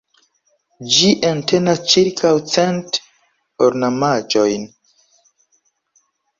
Ĝi 0.95 1.11
entenas 1.31 1.83
ĉirkaŭ 1.91 2.33
cent 2.55 2.99
ornamaĵojn. 3.69 4.69